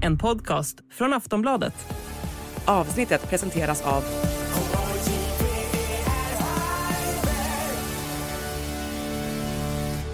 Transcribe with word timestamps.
en 0.00 0.18
podcast 0.18 0.76
från 0.90 1.12
Aftonbladet. 1.12 1.74
Avsnittet 2.64 3.30
presenteras 3.30 3.82
av 3.86 4.04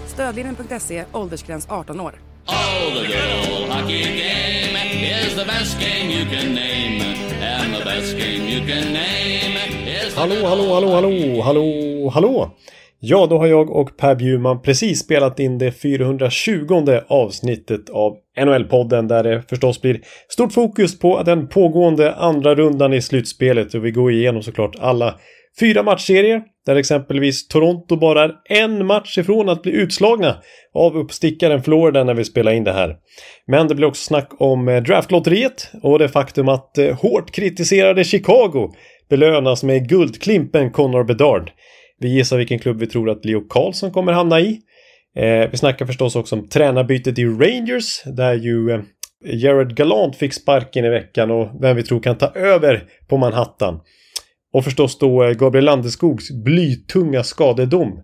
Stödlinjen.se, 0.07 1.05
åldersgräns 1.11 1.67
18 1.69 1.99
år. 1.99 2.15
Oh, 2.47 2.53
the 2.93 3.07
good 3.07 3.69
hockey 3.69 4.03
game 4.03 4.77
is 5.01 5.35
the 5.35 5.45
best 5.45 5.79
game 5.79 6.11
you 6.11 6.25
can 6.25 6.53
name. 6.53 7.01
And 7.41 7.75
the 7.75 7.85
best 7.85 8.17
game 8.17 8.49
you 8.49 8.67
can 8.67 8.93
name 8.93 9.57
is 9.87 10.13
the 10.13 10.19
Hallå, 10.19 10.47
hallå, 10.47 10.73
hallå, 10.73 10.91
hallå, 10.95 11.41
hallå, 11.41 12.09
hallå! 12.13 12.51
Ja, 12.99 13.27
då 13.29 13.37
har 13.37 13.47
jag 13.47 13.69
och 13.69 13.97
Per 13.97 14.15
Bjurman 14.15 14.61
precis 14.61 14.99
spelat 14.99 15.39
in 15.39 15.57
det 15.57 15.71
420 15.71 16.99
avsnittet 17.07 17.89
av 17.89 18.17
NHL-podden 18.39 19.07
där 19.07 19.23
det 19.23 19.43
förstås 19.49 19.81
blir 19.81 20.01
stort 20.29 20.53
fokus 20.53 20.99
på 20.99 21.23
den 21.23 21.47
pågående 21.47 22.15
andra 22.15 22.55
rundan 22.55 22.93
i 22.93 23.01
slutspelet 23.01 23.73
och 23.73 23.85
vi 23.85 23.91
går 23.91 24.11
igenom 24.11 24.43
såklart 24.43 24.75
alla 24.79 25.15
fyra 25.59 25.83
matchserier 25.83 26.41
där 26.65 26.75
exempelvis 26.75 27.47
Toronto 27.47 27.95
bara 27.95 28.23
är 28.23 28.31
en 28.49 28.85
match 28.85 29.17
ifrån 29.17 29.49
att 29.49 29.61
bli 29.61 29.71
utslagna 29.71 30.35
av 30.73 30.97
uppstickaren 30.97 31.63
Florida 31.63 32.03
när 32.03 32.13
vi 32.13 32.25
spelar 32.25 32.51
in 32.51 32.63
det 32.63 32.73
här. 32.73 32.95
Men 33.47 33.67
det 33.67 33.75
blir 33.75 33.87
också 33.87 34.03
snack 34.03 34.29
om 34.39 34.67
eh, 34.67 34.83
draftlotteriet 34.83 35.71
och 35.83 35.99
det 35.99 36.09
faktum 36.09 36.49
att 36.49 36.77
eh, 36.77 36.95
hårt 36.95 37.31
kritiserade 37.31 38.03
Chicago 38.03 38.73
belönas 39.09 39.63
med 39.63 39.89
guldklimpen 39.89 40.71
Connor 40.71 41.03
Bedard. 41.03 41.51
Vi 41.99 42.09
gissar 42.09 42.37
vilken 42.37 42.59
klubb 42.59 42.79
vi 42.79 42.87
tror 42.87 43.09
att 43.09 43.25
Leo 43.25 43.41
Carlsson 43.41 43.91
kommer 43.91 44.13
hamna 44.13 44.39
i. 44.39 44.61
Eh, 45.15 45.49
vi 45.51 45.57
snackar 45.57 45.85
förstås 45.85 46.15
också 46.15 46.35
om 46.35 46.47
tränarbytet 46.47 47.19
i 47.19 47.25
Rangers 47.25 48.03
där 48.05 48.33
ju 48.33 48.71
eh, 48.71 48.81
Jared 49.25 49.75
Gallant 49.75 50.15
fick 50.15 50.33
sparken 50.33 50.85
i 50.85 50.89
veckan 50.89 51.31
och 51.31 51.49
vem 51.61 51.75
vi 51.75 51.83
tror 51.83 51.99
kan 51.99 52.17
ta 52.17 52.27
över 52.27 52.83
på 53.07 53.17
Manhattan. 53.17 53.79
Och 54.53 54.63
förstås 54.63 54.97
då 54.99 55.23
eh, 55.23 55.31
Gabriel 55.31 55.65
Landeskogs 55.65 56.31
blytunga 56.31 57.23
skadedom. 57.23 58.03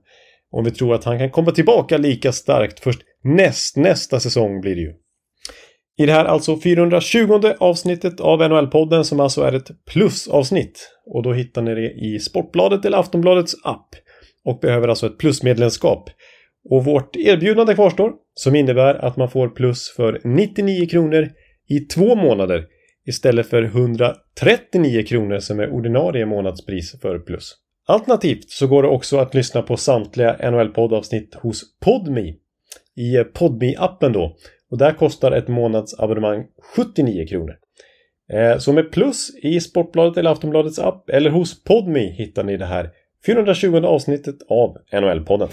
Om 0.51 0.63
vi 0.63 0.71
tror 0.71 0.95
att 0.95 1.03
han 1.03 1.19
kan 1.19 1.29
komma 1.29 1.51
tillbaka 1.51 1.97
lika 1.97 2.31
starkt 2.31 2.79
först 2.79 3.01
näst 3.23 3.77
nästa 3.77 4.19
säsong 4.19 4.61
blir 4.61 4.75
det 4.75 4.81
ju. 4.81 4.93
I 5.97 6.05
det 6.05 6.11
här 6.11 6.25
alltså 6.25 6.59
420 6.59 7.53
avsnittet 7.59 8.19
av 8.19 8.41
NHL-podden 8.41 9.03
som 9.03 9.19
alltså 9.19 9.41
är 9.41 9.53
ett 9.53 9.85
plusavsnitt. 9.85 10.89
Och 11.05 11.23
då 11.23 11.33
hittar 11.33 11.61
ni 11.61 11.75
det 11.75 11.91
i 11.91 12.19
Sportbladet 12.19 12.85
eller 12.85 12.97
Aftonbladets 12.97 13.55
app. 13.63 13.89
Och 14.45 14.59
behöver 14.59 14.87
alltså 14.87 15.05
ett 15.05 15.17
plusmedlemskap. 15.17 16.09
Och 16.69 16.85
vårt 16.85 17.15
erbjudande 17.15 17.75
kvarstår 17.75 18.11
som 18.33 18.55
innebär 18.55 19.05
att 19.05 19.17
man 19.17 19.29
får 19.29 19.49
plus 19.49 19.93
för 19.95 20.21
99 20.23 20.87
kronor 20.87 21.29
i 21.69 21.79
två 21.79 22.15
månader 22.15 22.65
istället 23.07 23.47
för 23.47 23.63
139 23.63 25.03
kronor 25.03 25.39
som 25.39 25.59
är 25.59 25.69
ordinarie 25.69 26.25
månadspris 26.25 27.01
för 27.01 27.19
plus. 27.19 27.53
Alternativt 27.87 28.49
så 28.49 28.67
går 28.67 28.83
det 28.83 28.89
också 28.89 29.17
att 29.17 29.33
lyssna 29.33 29.61
på 29.61 29.77
samtliga 29.77 30.37
NHL-poddavsnitt 30.51 31.35
hos 31.35 31.79
Podme 31.79 32.33
i 32.95 33.23
podme 33.33 33.75
appen 33.77 34.13
då. 34.13 34.37
Och 34.71 34.77
där 34.77 34.93
kostar 34.93 35.31
ett 35.31 35.47
månadsabonnemang 35.47 36.45
79 36.75 37.27
kronor. 37.27 37.55
Eh, 38.33 38.57
så 38.57 38.73
med 38.73 38.91
plus 38.91 39.31
i 39.43 39.59
Sportbladet 39.59 40.17
eller 40.17 40.31
Aftonbladets 40.31 40.79
app 40.79 41.09
eller 41.09 41.29
hos 41.29 41.63
Podme 41.63 41.99
hittar 41.99 42.43
ni 42.43 42.57
det 42.57 42.65
här 42.65 42.89
420 43.25 43.75
avsnittet 43.85 44.35
av 44.49 44.77
NHL-podden. 44.91 45.49